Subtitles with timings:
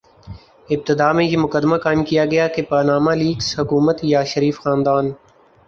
[0.69, 5.11] ابتدا میں یہ مقدمہ قائم کیا گیا کہ پاناما لیکس حکومت یا شریف خاندان